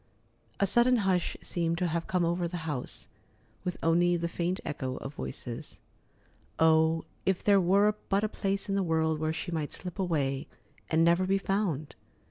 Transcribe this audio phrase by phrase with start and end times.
[0.59, 3.07] A sudden hush seemed to have come over the house,
[3.63, 5.79] with only the faint echo of voices.
[6.57, 10.47] Oh, if there were but a place in the world where she might slip away
[10.89, 11.93] and never be found!